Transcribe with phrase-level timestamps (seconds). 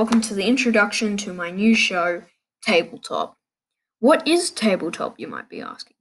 [0.00, 2.22] Welcome to the introduction to my new show,
[2.62, 3.36] Tabletop.
[3.98, 5.92] What is Tabletop, you might be asking?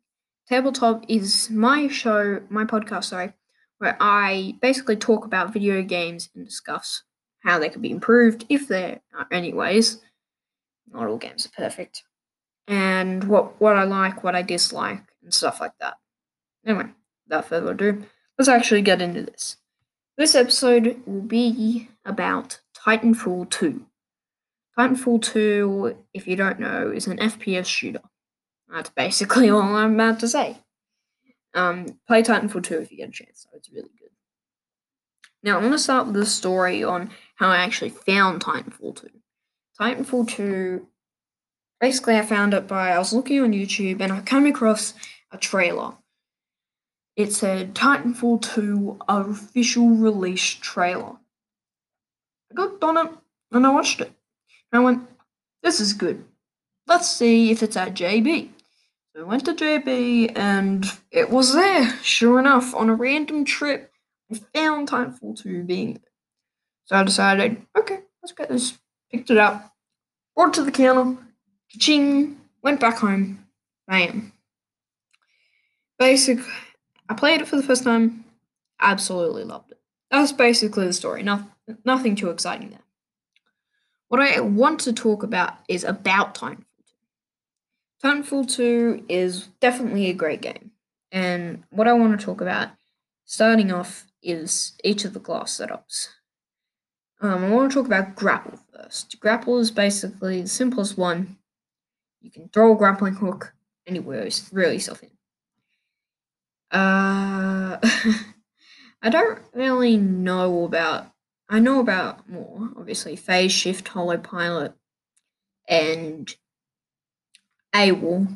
[0.47, 3.33] Tabletop is my show, my podcast, sorry,
[3.79, 7.03] where I basically talk about video games and discuss
[7.43, 9.99] how they could be improved, if there are any ways.
[10.89, 12.03] Not all games are perfect.
[12.69, 15.97] And what, what I like, what I dislike, and stuff like that.
[16.65, 16.85] Anyway,
[17.27, 18.05] without further ado,
[18.37, 19.57] let's actually get into this.
[20.17, 23.85] This episode will be about Titanfall 2.
[24.77, 28.01] Titanfall 2, if you don't know, is an FPS shooter.
[28.71, 30.57] That's basically all I'm about to say.
[31.53, 34.09] Um, play Titanfall 2 if you get a chance, it's really good.
[35.41, 39.07] Now, I'm going to start with the story on how I actually found Titanfall 2.
[39.79, 40.85] Titanfall 2,
[41.79, 44.93] basically, I found it by, I was looking on YouTube and I came across
[45.31, 45.93] a trailer.
[47.15, 51.17] It said Titanfall 2 official release trailer.
[52.51, 53.13] I got on it
[53.51, 54.11] and I watched it.
[54.71, 55.07] I went,
[55.63, 56.23] this is good.
[56.87, 58.49] Let's see if it's at JB.
[59.15, 61.97] So I went to JB and it was there.
[62.03, 63.91] Sure enough, on a random trip,
[64.31, 66.03] I found Titanfall 2 being there.
[66.85, 68.77] So I decided, okay, let's get this.
[69.11, 69.73] Picked it up,
[70.35, 71.19] brought it to the counter,
[71.69, 73.45] ching, went back home,
[73.87, 74.33] bam.
[75.97, 76.39] Basic,
[77.09, 78.25] I played it for the first time,
[78.79, 79.79] absolutely loved it.
[80.11, 81.23] That's basically the story.
[81.23, 81.49] Nothing
[81.85, 82.79] nothing too exciting there.
[84.09, 86.65] What I want to talk about is about Titanfall
[88.01, 88.07] 2.
[88.07, 90.71] Titanfall 2 is definitely a great game.
[91.11, 92.69] And what I want to talk about,
[93.25, 96.07] starting off, is each of the class setups.
[97.21, 99.19] Um, I want to talk about grapple first.
[99.19, 101.37] Grapple is basically the simplest one.
[102.21, 103.53] You can throw a grappling hook
[103.85, 105.09] anywhere, reel yourself in.
[106.71, 107.77] Uh,
[109.03, 111.11] I don't really know about
[111.49, 114.73] I know about more, obviously, phase shift, holopilot,
[115.67, 116.33] and
[117.75, 118.27] A-Wall.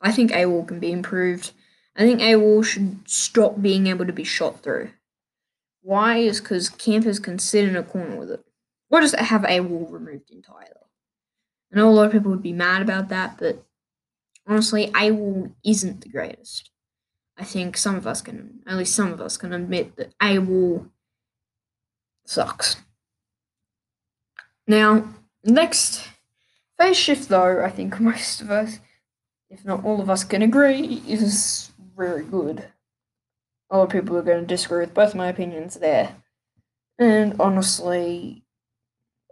[0.00, 1.52] I think A-Wall can be improved.
[1.96, 4.90] I think A-Wall should stop being able to be shot through.
[5.82, 8.44] Why is because campers can sit in a corner with it.
[8.90, 10.66] Or just have A-Wall removed entirely.
[11.72, 13.64] I know a lot of people would be mad about that, but
[14.46, 16.70] honestly, A-Wall isn't the greatest.
[17.38, 20.86] I think some of us can, at least some of us can admit that A-Wall
[22.30, 22.76] sucks.
[24.68, 25.08] Now,
[25.42, 26.06] next
[26.78, 28.78] phase shift, though, I think most of us,
[29.50, 32.64] if not all of us, can agree is very good.
[33.70, 36.16] A lot of people are going to disagree with both my opinions there.
[36.98, 38.44] And honestly,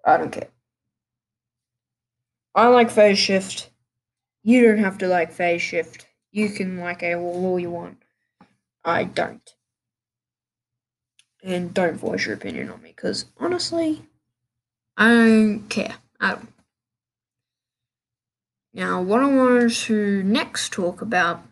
[0.04, 0.48] I don't care.
[2.54, 3.70] I like phase shift.
[4.42, 6.06] You don't have to like phase shift.
[6.32, 8.02] You can like A-Wall all you want.
[8.84, 9.54] I don't
[11.42, 14.02] and don't voice your opinion on me because honestly,
[14.96, 15.96] I don't care.
[18.74, 21.42] Now, what I wanted to next talk about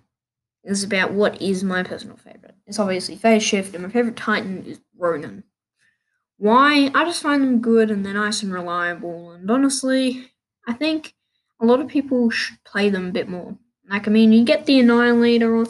[0.63, 2.55] is about what is my personal favorite.
[2.67, 5.45] It's obviously Phase Shift, and my favorite Titan is Ronin.
[6.39, 6.91] Why?
[6.95, 10.31] I just find them good and they're nice and reliable, and honestly,
[10.67, 11.15] I think
[11.61, 13.57] a lot of people should play them a bit more.
[13.89, 15.67] Like, I mean, you get the Annihilator on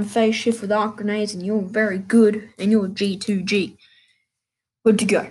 [0.00, 3.76] phase shift with arc grenades and you're very good and you're G2G.
[4.84, 5.30] Good to go.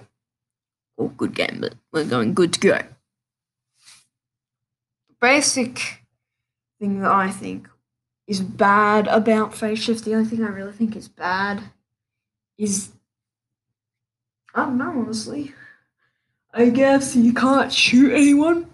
[1.00, 2.78] Oh, good game, but we're going good to go.
[5.08, 6.04] The basic
[6.80, 7.68] thing that I think
[8.28, 11.64] is bad about phase shift, the only thing I really think is bad
[12.58, 12.92] is
[14.54, 15.54] I don't know honestly.
[16.54, 18.68] I guess you can't shoot anyone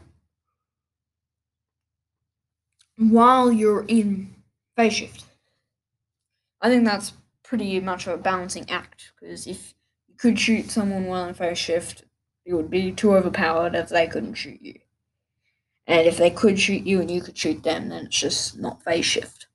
[2.97, 4.35] while you're in
[4.75, 5.26] phase shift.
[6.61, 7.13] I think that's
[7.43, 9.73] pretty much a balancing act because if
[10.07, 12.03] you could shoot someone while in phase shift,
[12.45, 14.79] it would be too overpowered if they couldn't shoot you.
[15.85, 18.83] And if they could shoot you and you could shoot them, then it's just not
[18.83, 19.47] phase shift.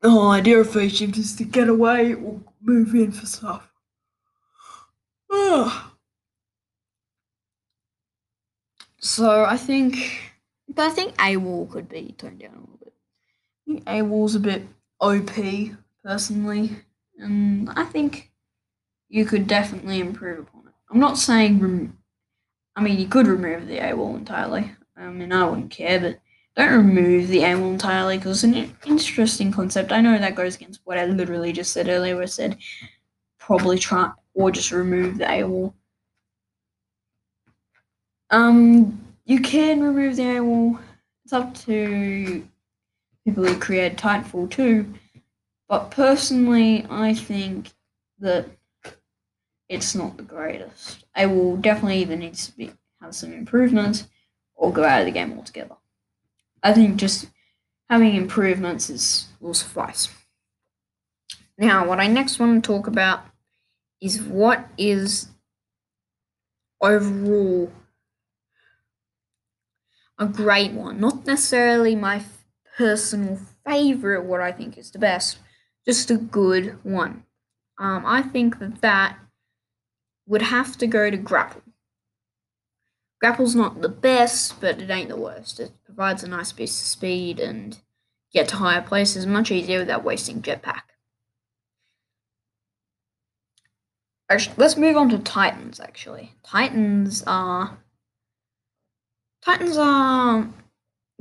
[0.00, 3.70] The whole idea of phase shift is to get away or move in for stuff.
[5.30, 5.90] Ugh.
[9.00, 10.34] So I think,
[10.68, 12.92] but I think A-Wall could be toned down a little bit.
[12.92, 14.62] I think A-Wall's a bit
[15.00, 15.72] OP
[16.04, 16.76] personally,
[17.18, 18.30] and I think
[19.08, 20.74] you could definitely improve upon it.
[20.90, 21.98] I'm not saying, rem-
[22.76, 24.72] I mean, you could remove the A-Wall entirely.
[24.96, 26.20] I mean, I wouldn't care, but
[26.56, 29.92] don't remove the A-Wall entirely because it's an interesting concept.
[29.92, 32.58] I know that goes against what I literally just said earlier, where I said
[33.38, 35.74] probably try or just remove the A-Wall.
[38.30, 40.78] Um, you can remove the A-Wall.
[41.24, 42.46] It's up to
[43.28, 44.94] people who created Titanfall 2.
[45.68, 47.70] But personally, I think
[48.20, 48.46] that
[49.68, 51.04] it's not the greatest.
[51.16, 54.08] It will definitely either need to be have some improvements
[54.54, 55.76] or go out of the game altogether.
[56.62, 57.26] I think just
[57.88, 60.08] having improvements is will suffice.
[61.56, 63.20] Now, what I next want to talk about
[64.00, 65.28] is what is
[66.80, 67.72] overall
[70.18, 71.00] a great one.
[71.00, 72.20] Not necessarily my
[72.78, 75.38] personal favorite, what I think is the best,
[75.84, 77.24] just a good one.
[77.78, 79.18] Um, I think that that
[80.26, 81.62] would have to go to Grapple.
[83.20, 85.58] Grapple's not the best, but it ain't the worst.
[85.58, 87.80] It provides a nice boost of speed and
[88.32, 90.82] get to higher places much easier without wasting jetpack.
[94.56, 96.34] Let's move on to Titans, actually.
[96.44, 97.78] Titans are...
[99.42, 100.48] Titans are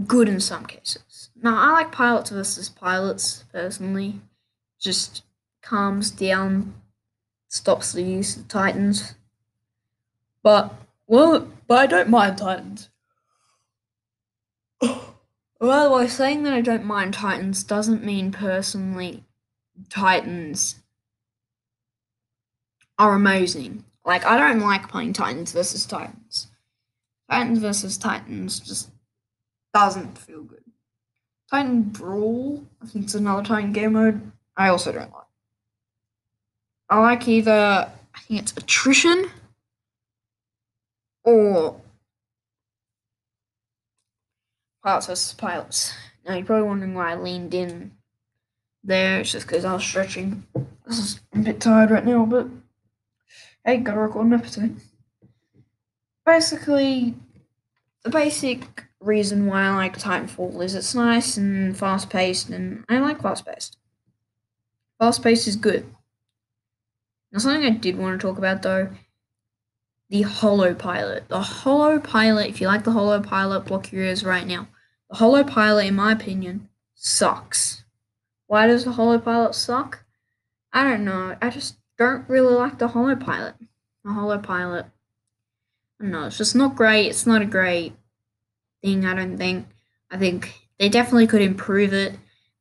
[0.06, 1.30] good in some cases.
[1.42, 4.22] Now, I like pilots versus pilots, personally.
[4.80, 5.24] Just
[5.62, 6.76] calms down,
[7.48, 9.16] stops the use of Titans.
[10.44, 10.74] But,
[11.08, 12.90] well, but I don't mind Titans.
[15.60, 19.24] well, By saying that I don't mind Titans doesn't mean personally
[19.90, 20.76] Titans
[22.98, 23.84] are amazing.
[24.06, 26.48] Like, I don't like playing Titans versus Titans.
[27.30, 28.90] Titans versus Titans just
[29.74, 30.64] doesn't feel good.
[31.50, 35.24] Titan Brawl, I think it's another Titan game mode, I also don't like.
[36.90, 37.52] I like either,
[38.16, 39.30] I think it's Attrition
[41.24, 41.80] or
[44.84, 45.94] Pilots versus Pilots.
[46.26, 47.92] Now, you're probably wondering why I leaned in
[48.84, 49.20] there.
[49.20, 50.46] It's just because I was stretching.
[50.86, 52.48] This is a bit tired right now, but
[53.66, 54.76] hey, gotta record an episode.
[56.26, 57.16] Basically,
[58.04, 63.00] the basic reason why I like Titanfall is it's nice and fast paced, and I
[63.00, 63.78] like fast paced.
[65.00, 65.86] Fast paced is good.
[67.32, 68.90] Now, something I did want to talk about though
[70.10, 71.28] the Holo Pilot.
[71.28, 74.68] The Holo Pilot, if you like the Holo Pilot, block your ears right now.
[75.10, 77.84] The Holo Pilot, in my opinion, sucks.
[78.48, 80.06] Why does the Holo Pilot suck?
[80.72, 81.36] I don't know.
[81.42, 83.56] I just don't really like the Holo Pilot.
[84.06, 84.86] The Holo Pilot.
[86.00, 86.28] I don't know.
[86.28, 87.08] It's just not great.
[87.08, 87.94] It's not a great
[88.82, 89.68] thing, I don't think.
[90.12, 92.16] I think they definitely could improve it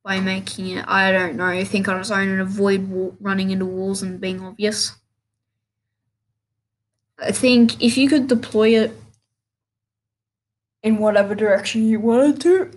[0.04, 3.66] by making it, I don't know, think on its own and avoid wall- running into
[3.66, 4.94] walls and being obvious.
[7.18, 8.92] I think if you could deploy it
[10.82, 12.70] in whatever direction you wanted to,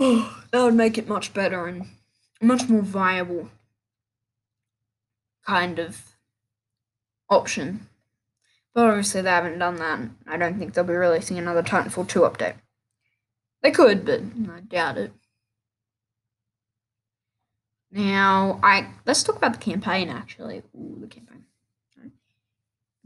[0.00, 1.86] oh, that would make it much better and
[2.42, 3.48] much more viable
[5.46, 6.16] kind of
[7.30, 7.88] option.
[8.74, 10.00] But obviously, they haven't done that.
[10.26, 12.54] I don't think they'll be releasing another Titanfall 2 update.
[13.62, 14.20] They could, but
[14.50, 15.12] I doubt it.
[17.90, 20.08] Now, I let's talk about the campaign.
[20.08, 21.44] Actually, Ooh, the campaign.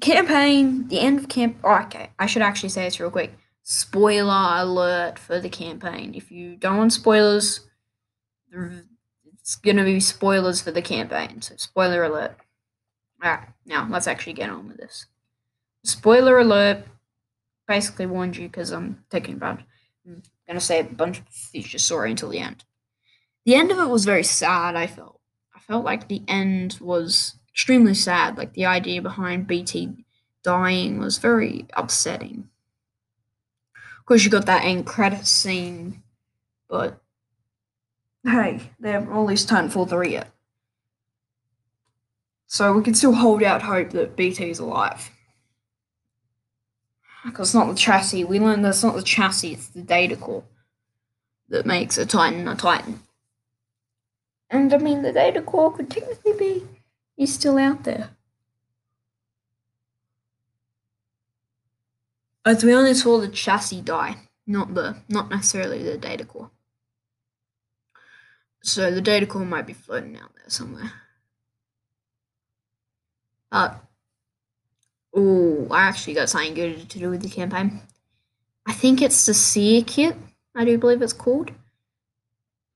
[0.01, 0.89] Campaign.
[0.89, 1.57] The end of camp.
[1.65, 3.35] Oh, okay, I should actually say this real quick.
[3.63, 6.15] Spoiler alert for the campaign.
[6.15, 7.61] If you don't want spoilers,
[9.33, 11.41] it's gonna be spoilers for the campaign.
[11.41, 12.37] So, spoiler alert.
[13.25, 15.07] Alright, now let's actually get on with this.
[15.85, 16.85] Spoiler alert.
[17.69, 19.61] Basically warned you because I'm taking about.
[20.07, 22.65] I'm gonna say a bunch of future story until the end
[23.45, 24.77] the end of it was very sad.
[24.77, 25.21] I felt
[25.55, 28.37] I felt like the end was extremely sad.
[28.37, 30.05] Like the idea behind BT
[30.43, 32.49] dying was very upsetting.
[33.99, 36.03] Of course, you got that end credit scene,
[36.69, 37.01] but
[38.25, 40.31] hey, they haven't released Titanfall 3 yet.
[42.47, 45.11] So we can still hold out hope that BT is alive.
[47.25, 48.25] Because it's not the chassis.
[48.25, 50.45] We learned that it's not the chassis, it's the data core
[51.49, 53.01] that makes a Titan a Titan.
[54.51, 56.67] And I mean, the data core could technically be
[57.17, 58.11] he's still out there.
[62.45, 64.17] As we only saw the chassis die,
[64.47, 66.51] not the not necessarily the data core.
[68.63, 70.93] So the data core might be floating out there somewhere.
[73.51, 73.83] But
[75.15, 77.81] oh, I actually got something good to do with the campaign.
[78.67, 80.17] I think it's the Seer kit.
[80.55, 81.51] I do believe it's called.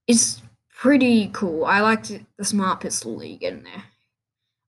[0.06, 0.42] It's
[0.74, 1.64] pretty cool.
[1.64, 3.84] I liked the smart pistol that you get in there.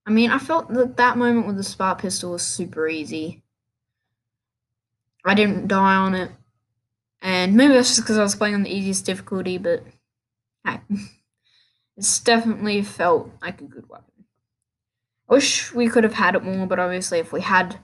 [0.05, 3.43] I mean, I felt that that moment with the smart pistol was super easy.
[5.23, 6.31] I didn't die on it.
[7.21, 9.83] And maybe that's just because I was playing on the easiest difficulty, but
[10.65, 10.79] hey,
[11.97, 14.10] it's definitely felt like a good weapon.
[15.31, 17.79] Wish we could have had it more, but obviously, if we had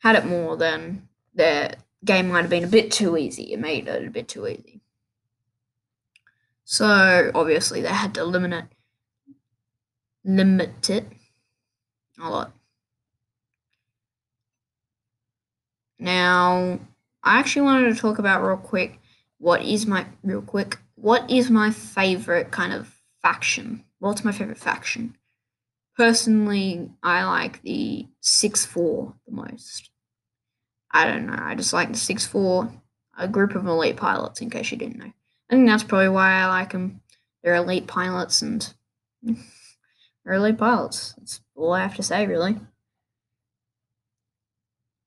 [0.00, 3.52] had it more, then the game might have been a bit too easy.
[3.52, 4.80] It made it a bit too easy.
[6.64, 8.64] So obviously they had to limit it.
[10.24, 11.06] Limit it.
[12.18, 12.52] a lot.
[16.00, 16.80] Now,
[17.22, 18.98] I actually wanted to talk about real quick
[19.38, 23.84] what is my real quick what is my favorite kind of faction?
[24.00, 25.16] What's my favorite faction?
[26.02, 29.88] Personally, I like the six four the most.
[30.90, 31.38] I don't know.
[31.38, 32.72] I just like the six four,
[33.16, 34.40] a group of elite pilots.
[34.40, 35.12] In case you didn't know,
[35.48, 37.02] I think that's probably why I like them.
[37.44, 38.74] They're elite pilots and
[39.22, 41.14] they're elite pilots.
[41.18, 42.56] That's all I have to say, really.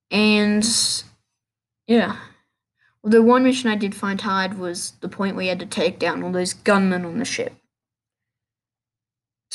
[0.10, 0.66] And
[1.88, 2.16] yeah.
[3.04, 5.66] Well, the one mission I did find hard was the point where you had to
[5.66, 7.52] take down all those gunmen on the ship.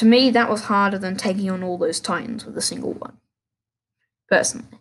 [0.00, 3.18] To me, that was harder than taking on all those titans with a single one.
[4.30, 4.78] Personally.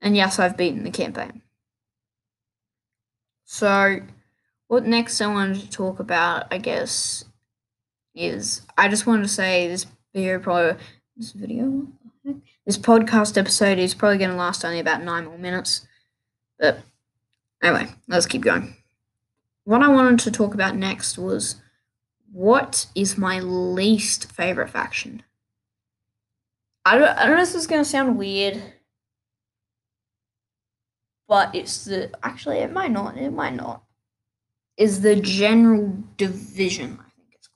[0.00, 1.42] And yes, I've beaten the campaign.
[3.44, 3.98] So,
[4.68, 7.26] what next I wanted to talk about, I guess,
[8.14, 10.82] is I just wanted to say this video probably
[11.14, 11.86] this video
[12.64, 15.86] this podcast episode is probably going to last only about nine more minutes.
[16.58, 16.78] But
[17.62, 18.74] anyway, let's keep going.
[19.64, 21.56] What I wanted to talk about next was
[22.32, 25.22] what is my least favorite faction?
[26.84, 28.60] I don't, I don't know if this is going to sound weird,
[31.28, 32.10] but it's the.
[32.22, 33.16] Actually, it might not.
[33.16, 33.84] It might not.
[34.76, 37.48] Is the general division, I think it's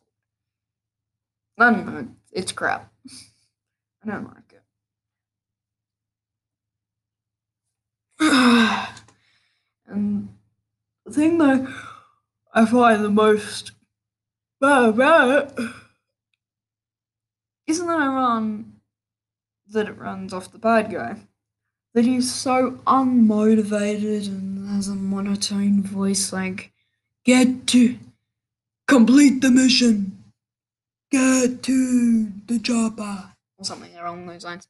[1.56, 1.72] called.
[1.72, 2.08] I don't know.
[2.30, 2.92] It's crap.
[4.04, 4.62] I don't like it.
[9.88, 10.28] and
[11.04, 11.66] the thing that
[12.54, 13.72] I find the most
[14.60, 15.52] it
[17.66, 18.76] isn't that I run
[19.68, 21.16] that it runs off the bad guy.
[21.94, 26.72] That he's so unmotivated and has a monotone voice like,
[27.24, 27.98] get to
[28.86, 30.22] complete the mission,
[31.10, 34.68] get to the chopper, or something along those lines.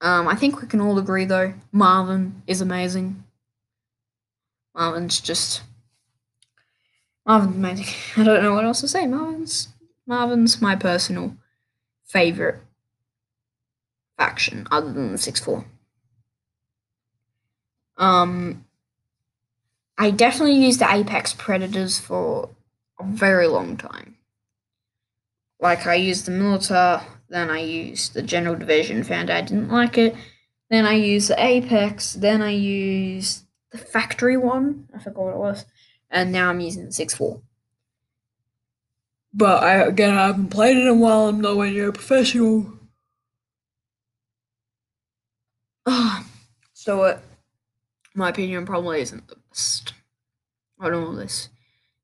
[0.00, 3.22] Um, I think we can all agree though, Marvin is amazing.
[4.74, 5.62] Marvin's just
[7.26, 7.86] Marvin's amazing.
[8.16, 9.06] I don't know what else to say.
[9.06, 9.68] Marvin's
[10.06, 11.36] Marvin's my personal
[12.04, 12.60] favorite
[14.18, 15.64] faction other than the six four.
[17.96, 18.64] Um
[19.98, 22.50] I definitely used the Apex Predators for
[22.98, 24.16] a very long time.
[25.60, 29.96] Like I used the Militar, then I used the General Division, found I didn't like
[29.96, 30.16] it.
[30.70, 35.38] Then I used the Apex, then I used the Factory one, I forgot what it
[35.38, 35.66] was,
[36.12, 37.42] and now I'm using the six four.
[39.34, 42.72] But I again I haven't played it in a while, I'm nowhere near a professional.
[46.74, 47.18] so it
[48.14, 49.94] my opinion probably isn't the best
[50.78, 51.48] on all this.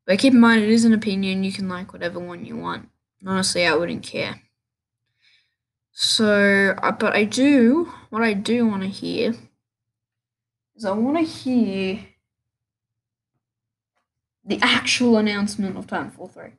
[0.07, 2.89] But keep in mind it is an opinion, you can like whatever one you want.
[3.27, 4.41] Honestly, I wouldn't care.
[5.93, 9.35] So, uh, but I do, what I do want to hear
[10.77, 12.07] is I want to hear
[14.49, 16.51] the actual announcement of Titanfall 3.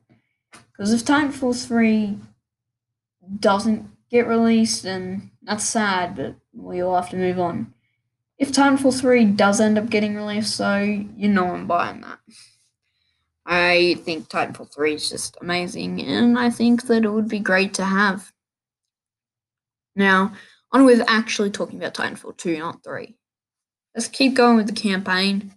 [0.72, 2.18] Because if Titanfall 3
[3.38, 7.74] doesn't get released, then that's sad, but we all have to move on.
[8.38, 12.18] If Titanfall 3 does end up getting released, so you know I'm buying that.
[13.44, 17.74] I think Titanfall 3 is just amazing, and I think that it would be great
[17.74, 18.32] to have.
[19.96, 20.32] Now,
[20.72, 23.16] on with actually talking about Titanfall 2, not 3.
[23.94, 25.52] Let's keep going with the campaign.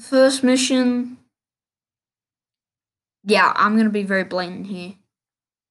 [0.00, 1.18] First mission.
[3.22, 4.94] Yeah, I'm going to be very blatant here.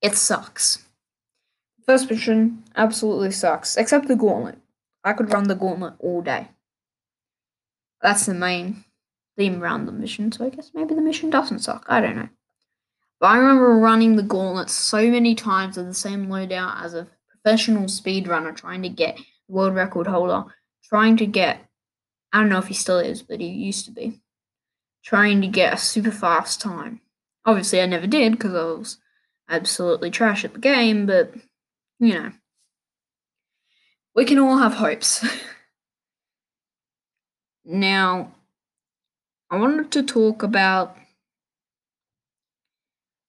[0.02, 0.86] It sucks.
[1.86, 4.60] First mission absolutely sucks, except the gauntlet.
[5.04, 6.50] I could run the gauntlet all day.
[8.02, 8.86] That's the main
[9.36, 11.86] theme around the mission, so I guess maybe the mission doesn't suck.
[11.88, 12.30] I don't know.
[13.20, 17.08] But I remember running the gauntlet so many times with the same loadout as a
[17.30, 20.46] professional speedrunner trying to get world record holder,
[20.84, 21.69] trying to get
[22.32, 24.20] I don't know if he still is, but he used to be.
[25.04, 27.02] Trying to get a super fast time.
[27.46, 28.98] Obviously I never did because I was
[29.50, 31.34] absolutely trash at the game, but
[32.00, 32.32] you know.
[34.16, 35.26] We can all have hopes.
[37.66, 38.32] now
[39.50, 40.98] I wanted to talk about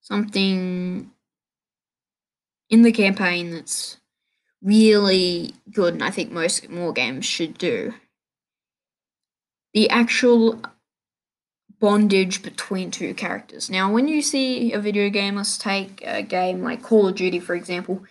[0.01, 1.11] something
[2.69, 3.97] in the campaign that's
[4.63, 7.95] really good, and I think most more games should do.
[9.75, 10.61] The actual
[11.81, 13.71] bondage between two characters.
[13.71, 17.41] Now, when you see a video game, let's take a game like Call of Duty,
[17.41, 18.03] for example,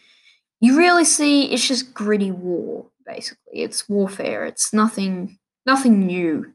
[0.59, 3.61] you really see it's just gritty war, basically.
[3.61, 4.45] It's warfare.
[4.45, 6.53] It's nothing nothing new.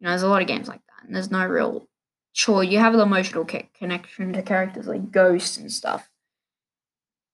[0.00, 1.86] You know, there's a lot of games like that, and there's no real
[2.32, 6.08] sure, you have an emotional connection to characters like Ghost and stuff,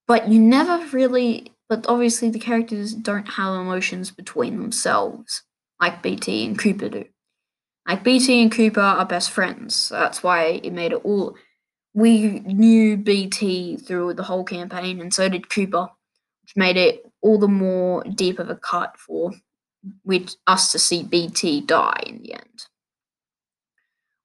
[0.07, 1.53] but you never really.
[1.69, 5.43] But obviously, the characters don't have emotions between themselves
[5.81, 7.05] like BT and Cooper do.
[7.87, 9.89] Like BT and Cooper are best friends.
[9.89, 11.37] That's why it made it all.
[11.95, 15.89] We knew BT through the whole campaign, and so did Cooper,
[16.43, 19.33] which made it all the more deep of a cut for
[20.05, 22.67] with us to see BT die in the end.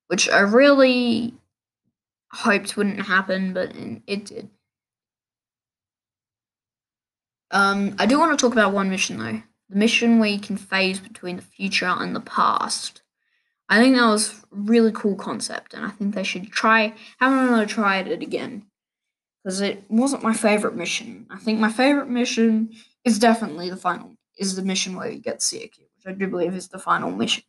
[0.08, 1.36] Which I really
[2.32, 3.74] hoped wouldn't happen, but
[4.08, 4.50] it did.
[7.52, 9.44] Um, I do want to talk about one mission though.
[9.72, 13.02] The mission where you can phase between the future and the past.
[13.70, 17.66] I think that was really cool concept, and I think they should try have another
[17.66, 18.66] try at it again.
[19.42, 21.26] Because it wasn't my favorite mission.
[21.32, 22.72] I think my favorite mission
[23.06, 26.54] is definitely the final is the mission where you get Siaku, which I do believe
[26.54, 27.44] is the final mission.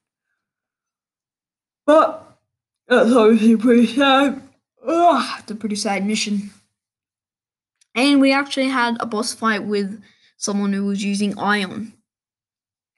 [1.85, 2.38] But
[2.87, 4.41] that's obviously pretty sad.
[4.87, 6.52] Ugh, it's a pretty sad mission.
[7.97, 10.00] And we actually had a boss fight with
[10.37, 11.95] someone who was using ion.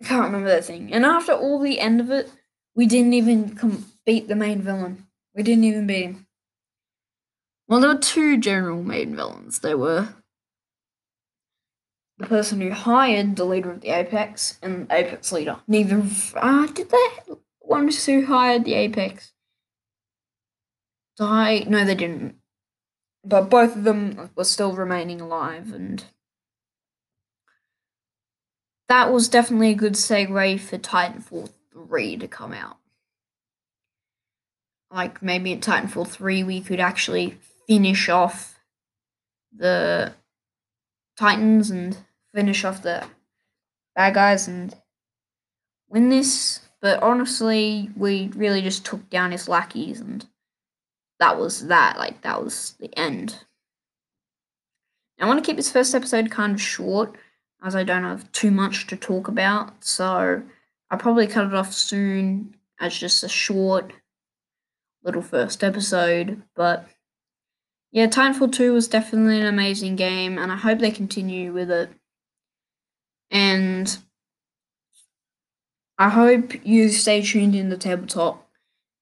[0.05, 0.93] I can't remember that thing.
[0.93, 2.31] And after all the end of it,
[2.77, 5.07] we didn't even com- beat the main villain.
[5.35, 6.27] We didn't even beat him.
[7.69, 9.61] Well, there were two general main villains.
[9.61, 10.11] There were
[12.19, 15.61] the person who hired the leader of the Apex and the Apex leader.
[15.67, 19.33] Neither of uh, did they ones who hired the Apex
[21.17, 21.65] die?
[21.67, 22.37] No, they didn't.
[23.25, 26.05] But both of them were still remaining alive, and
[28.89, 32.79] that was definitely a good segue for Titanfall 3 to come out.
[34.91, 38.59] Like maybe in Titanfall 3 we could actually finish off
[39.57, 40.13] the
[41.17, 41.97] Titans and
[42.35, 43.05] finish off the
[43.95, 44.75] bad guys and
[45.89, 46.61] win this.
[46.81, 50.27] But honestly, we really just took down his lackeys and
[51.19, 51.97] that was that.
[51.97, 53.45] Like, that was the end.
[55.21, 57.17] I want to keep this first episode kind of short
[57.65, 59.85] as I don't have too much to talk about.
[59.85, 60.43] So
[60.91, 63.93] I'll probably cut it off soon as just a short
[65.03, 66.43] little first episode.
[66.55, 66.87] But
[67.91, 71.91] yeah, Titanfall 2 was definitely an amazing game, and I hope they continue with it.
[73.31, 73.97] And
[75.97, 78.47] I hope you stay tuned in the tabletop,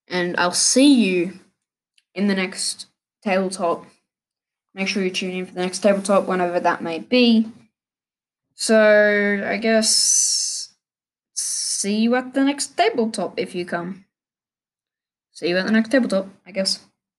[0.09, 1.40] and I'll see you
[2.14, 2.87] in the next
[3.25, 3.87] tabletop.
[4.75, 7.51] Make sure you tune in for the next tabletop, whenever that may be.
[8.62, 10.70] So, I guess
[11.35, 14.05] see you at the next tabletop if you come.
[15.33, 16.79] See you at the next tabletop, I guess.